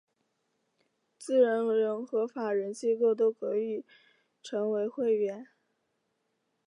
[1.19, 3.85] 自然人和法人机构都可以
[4.41, 5.45] 成为会员。